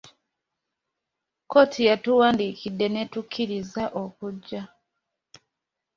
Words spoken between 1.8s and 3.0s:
yatuwandiikidde